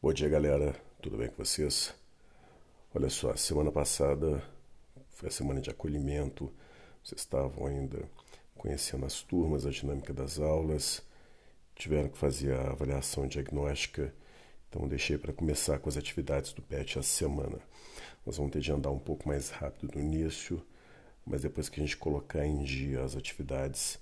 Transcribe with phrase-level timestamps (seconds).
[0.00, 0.76] Bom dia, galera.
[1.02, 1.92] Tudo bem com vocês?
[2.94, 4.40] Olha só, semana passada
[5.10, 6.52] foi a semana de acolhimento.
[7.02, 8.08] Vocês estavam ainda
[8.56, 11.02] conhecendo as turmas, a dinâmica das aulas,
[11.74, 14.14] tiveram que fazer a avaliação diagnóstica.
[14.68, 17.58] Então, deixei para começar com as atividades do PET essa semana.
[18.24, 20.64] Nós vamos ter de andar um pouco mais rápido no início,
[21.26, 23.98] mas depois que a gente colocar em dia as atividades,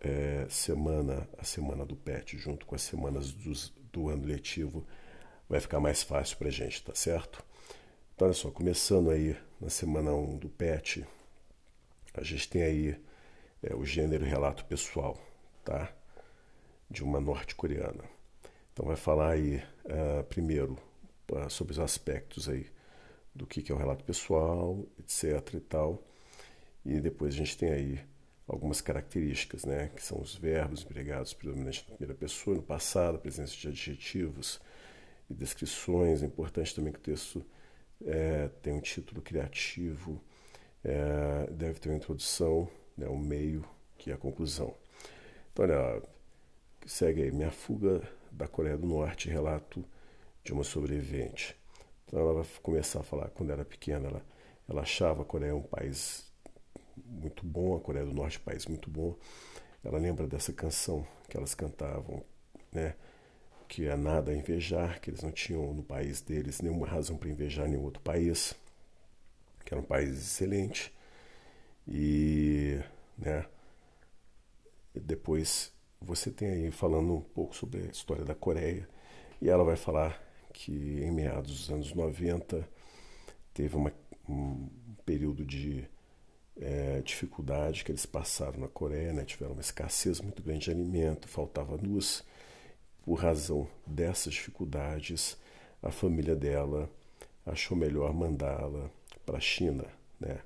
[0.00, 4.84] é, semana a semana do PET, junto com as semanas dos, do ano letivo,
[5.52, 7.44] vai ficar mais fácil para a gente, tá certo?
[8.14, 11.06] Então, olha só, começando aí na semana 1 do PET,
[12.14, 12.98] a gente tem aí
[13.62, 15.20] é, o gênero relato pessoal,
[15.62, 15.92] tá?
[16.88, 18.02] De uma norte-coreana.
[18.72, 20.78] Então, vai falar aí, uh, primeiro,
[21.30, 22.66] uh, sobre os aspectos aí
[23.34, 26.02] do que, que é o relato pessoal, etc e tal.
[26.82, 28.00] E depois a gente tem aí
[28.48, 33.18] algumas características, né, que são os verbos empregados predominantemente na primeira pessoa, no passado, a
[33.18, 34.58] presença de adjetivos
[35.28, 36.22] e descrições.
[36.22, 37.44] É importante também que o texto
[38.04, 40.20] é, tenha um título criativo,
[40.84, 43.64] é, deve ter uma introdução, né, um meio,
[43.98, 44.74] que é a conclusão.
[45.52, 46.02] Então, olha,
[46.86, 49.84] segue aí, Minha Fuga da Coreia do Norte, relato
[50.42, 51.56] de uma sobrevivente.
[52.06, 54.22] Então ela vai começar a falar, quando era pequena, ela,
[54.68, 56.30] ela achava a Coreia um país
[56.96, 59.16] muito bom, a Coreia do Norte um país muito bom.
[59.84, 62.22] Ela lembra dessa canção que elas cantavam,
[62.70, 62.94] né?
[63.72, 67.30] Que é nada a invejar, que eles não tinham no país deles nenhuma razão para
[67.30, 68.54] invejar nenhum outro país,
[69.64, 70.92] que era um país excelente.
[71.88, 72.78] E,
[73.16, 73.46] né?
[74.94, 78.86] E depois você tem aí falando um pouco sobre a história da Coreia,
[79.40, 82.68] e ela vai falar que em meados dos anos 90
[83.54, 83.90] teve uma,
[84.28, 84.68] um
[85.06, 85.88] período de
[86.60, 89.24] é, dificuldade que eles passaram na Coreia, né?
[89.24, 92.22] tiveram uma escassez muito grande de alimento, faltava luz.
[93.02, 95.36] Por razão dessas dificuldades,
[95.82, 96.88] a família dela
[97.44, 98.90] achou melhor mandá-la
[99.26, 99.84] para a China.
[100.20, 100.38] Né?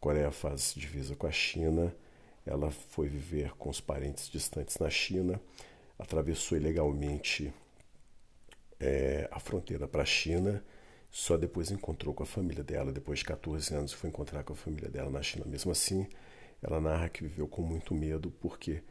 [0.00, 1.94] Coreia faz divisa com a China,
[2.44, 5.40] ela foi viver com os parentes distantes na China,
[5.98, 7.52] atravessou ilegalmente
[8.78, 10.62] é, a fronteira para a China
[11.16, 14.56] só depois encontrou com a família dela, depois de 14 anos, foi encontrar com a
[14.56, 15.46] família dela na China.
[15.46, 16.06] Mesmo assim,
[16.62, 18.82] ela narra que viveu com muito medo, porque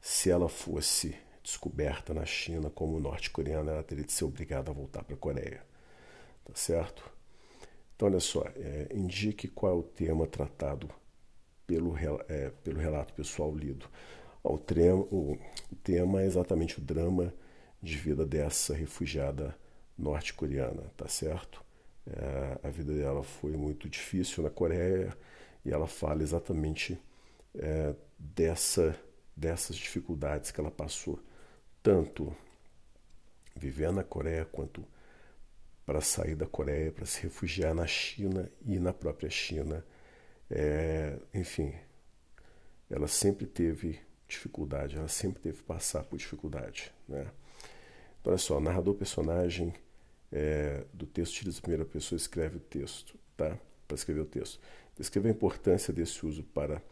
[0.00, 1.14] se ela fosse
[1.44, 5.62] descoberta na China como norte-coreana, ela teria de ser obrigada a voltar para a Coreia.
[6.44, 7.04] Tá certo?
[7.94, 10.90] Então, olha só, é, indique qual é o tema tratado
[11.66, 11.96] pelo,
[12.28, 13.88] é, pelo relato pessoal lido.
[14.42, 15.38] O, trema, o
[15.82, 17.32] tema é exatamente o drama
[17.82, 19.56] de vida dessa refugiada
[19.96, 21.62] norte-coreana, tá certo?
[22.06, 25.16] É, a vida dela foi muito difícil na Coreia
[25.64, 27.00] e ela fala exatamente
[27.54, 28.98] é, dessa,
[29.36, 31.20] dessas dificuldades que ela passou,
[31.84, 32.34] tanto
[33.54, 34.82] vivendo na Coreia quanto
[35.84, 39.84] para sair da Coreia, para se refugiar na China e na própria China.
[40.50, 41.74] É, enfim,
[42.88, 46.90] ela sempre teve dificuldade, ela sempre teve que passar por dificuldade.
[47.06, 47.30] Né?
[48.18, 49.74] Então, olha só, narrador-personagem
[50.32, 53.58] é, do texto utiliza a primeira pessoa escreve o texto, tá?
[53.86, 54.58] Para escrever o texto.
[54.96, 56.82] Descreva a importância desse uso para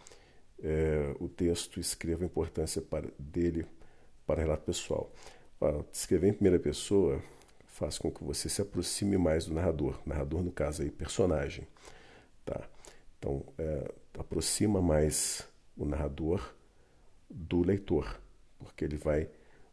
[0.62, 3.66] é, o texto, escreva a importância para, dele
[4.26, 5.12] para relato pessoal.
[5.58, 7.22] Para escrever em primeira pessoa
[7.66, 10.00] faz com que você se aproxime mais do narrador.
[10.06, 11.66] Narrador, no caso aí, personagem.
[12.44, 12.68] Tá?
[13.18, 15.46] Então, é, aproxima mais
[15.76, 16.54] o narrador
[17.30, 18.20] do leitor,
[18.58, 19.28] porque ele vai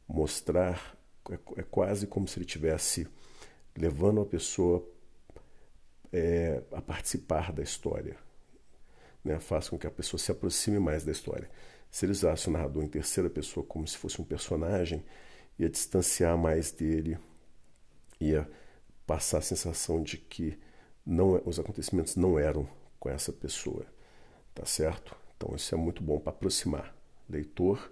[0.08, 0.98] mostrar,
[1.30, 3.08] é, é quase como se ele tivesse
[3.76, 4.88] levando a pessoa
[6.12, 8.18] é, a participar da história.
[9.24, 9.40] Né?
[9.40, 11.50] Faz com que a pessoa se aproxime mais da história.
[11.92, 15.04] Se ele usasse o narrador em terceira pessoa como se fosse um personagem,
[15.58, 17.18] ia distanciar mais dele,
[18.20, 18.50] ia
[19.06, 20.58] passar a sensação de que
[21.06, 22.68] não, os acontecimentos não eram
[23.00, 23.86] com essa pessoa.
[24.54, 25.16] Tá certo?
[25.36, 26.96] Então isso é muito bom para aproximar
[27.30, 27.92] leitor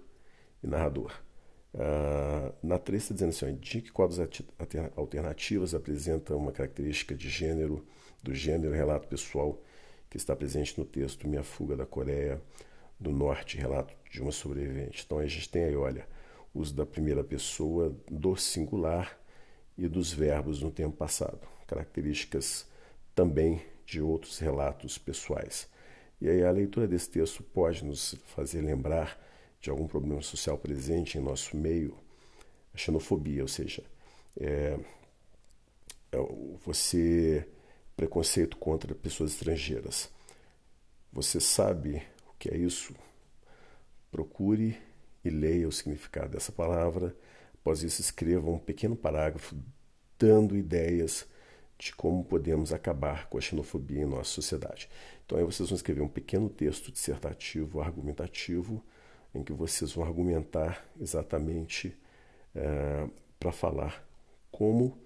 [0.62, 1.12] e narrador.
[1.74, 4.18] Uh, na 3 está dizendo assim, ó, indique quadros
[4.96, 7.86] alternativas apresentam uma característica de gênero,
[8.22, 9.60] do gênero relato pessoal
[10.08, 12.40] que está presente no texto Minha Fuga da Coreia
[12.98, 15.02] do Norte, relato de uma sobrevivente.
[15.04, 16.06] Então a gente tem aí, olha,
[16.54, 19.18] uso da primeira pessoa, do singular
[19.76, 22.66] e dos verbos no tempo passado, características
[23.14, 25.68] também de outros relatos pessoais.
[26.20, 29.18] E aí a leitura desse texto pode nos fazer lembrar
[29.60, 31.96] de algum problema social presente em nosso meio,
[32.74, 33.82] a xenofobia, ou seja,
[34.38, 34.78] é,
[36.12, 36.18] é
[36.64, 37.46] você
[37.96, 40.10] preconceito contra pessoas estrangeiras.
[41.12, 42.02] Você sabe
[42.38, 42.94] que é isso?
[44.10, 44.78] Procure
[45.24, 47.14] e leia o significado dessa palavra.
[47.54, 49.56] Após isso, escreva um pequeno parágrafo
[50.18, 51.26] dando ideias
[51.78, 54.88] de como podemos acabar com a xenofobia em nossa sociedade.
[55.24, 58.82] Então aí vocês vão escrever um pequeno texto dissertativo, argumentativo,
[59.34, 61.96] em que vocês vão argumentar exatamente
[62.54, 63.08] é,
[63.38, 64.04] para falar
[64.50, 64.98] como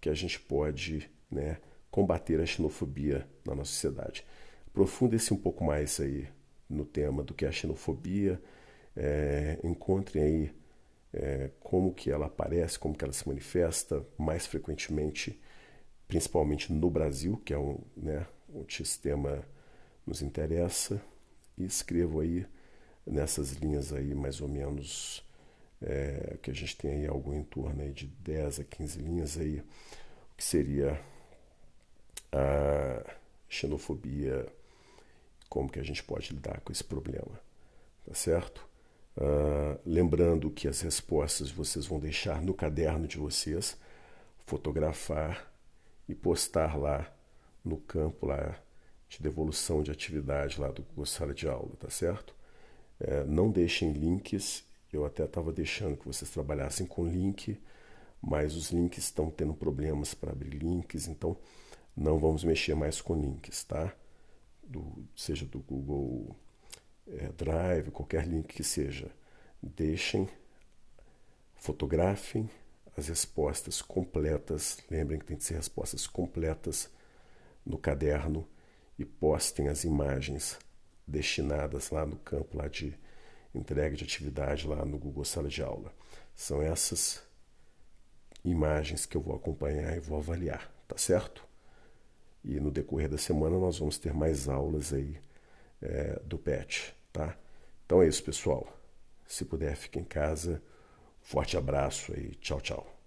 [0.00, 1.58] que a gente pode né,
[1.90, 4.24] combater a xenofobia na nossa sociedade.
[4.66, 6.26] Aprofunde-se um pouco mais aí
[6.70, 8.40] no tema do que é a xenofobia,
[8.96, 10.54] é, encontrem aí
[11.12, 15.40] é, como que ela aparece, como que ela se manifesta mais frequentemente,
[16.08, 19.44] principalmente no Brasil, que é um, né, um sistema
[20.06, 21.02] nos interessa,
[21.58, 22.46] e escrevo aí
[23.06, 25.24] nessas linhas aí mais ou menos
[25.82, 29.38] é, que a gente tem aí algo em torno aí de 10 a 15 linhas
[29.38, 31.00] aí, o que seria
[32.32, 33.04] a
[33.48, 34.46] xenofobia,
[35.50, 37.38] como que a gente pode lidar com esse problema,
[38.06, 38.66] tá certo?
[39.16, 43.76] Uh, lembrando que as respostas vocês vão deixar no caderno de vocês,
[44.46, 45.52] fotografar
[46.08, 47.12] e postar lá
[47.64, 48.56] no campo lá
[49.08, 52.32] de devolução de atividade lá do Sala de Aula, tá certo?
[53.00, 57.60] É, não deixem links, eu até estava deixando que vocês trabalhassem com link,
[58.22, 61.36] mas os links estão tendo problemas para abrir links, então
[61.96, 63.92] não vamos mexer mais com links, tá?
[64.70, 66.36] Do, seja do Google
[67.08, 69.10] é, Drive, qualquer link que seja.
[69.60, 70.28] Deixem,
[71.56, 72.48] fotografem
[72.96, 74.78] as respostas completas.
[74.88, 76.88] Lembrem que tem que ser respostas completas
[77.66, 78.46] no caderno
[78.96, 80.56] e postem as imagens
[81.06, 82.96] destinadas lá no campo lá de
[83.52, 85.92] entrega de atividade lá no Google Sala de Aula.
[86.34, 87.22] São essas
[88.44, 91.49] imagens que eu vou acompanhar e vou avaliar, tá certo?
[92.44, 95.18] E no decorrer da semana nós vamos ter mais aulas aí
[95.82, 97.36] é, do PET, tá?
[97.84, 98.66] Então é isso, pessoal.
[99.26, 100.62] Se puder, fique em casa.
[101.20, 102.34] Forte abraço aí.
[102.36, 102.99] Tchau, tchau.